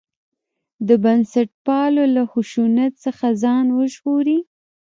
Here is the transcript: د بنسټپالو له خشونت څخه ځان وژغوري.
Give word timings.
د 0.87 0.89
بنسټپالو 1.03 2.03
له 2.15 2.23
خشونت 2.31 2.91
څخه 3.05 3.25
ځان 3.43 3.65
وژغوري. 3.77 4.39